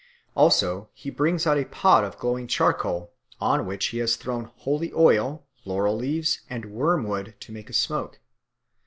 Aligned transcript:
Also 0.35 0.89
he 0.95 1.11
brings 1.11 1.45
out 1.45 1.59
a 1.59 1.65
pot 1.65 2.03
of 2.03 2.17
glowing 2.17 2.47
charcoal 2.47 3.11
on 3.39 3.67
which 3.67 3.89
he 3.89 3.99
has 3.99 4.15
thrown 4.15 4.45
holy 4.61 4.91
oil, 4.93 5.45
laurel 5.63 5.95
leaves, 5.95 6.41
and 6.49 6.65
wormwood 6.73 7.35
to 7.39 7.51
make 7.51 7.69
a 7.69 7.73
smoke. 7.73 8.19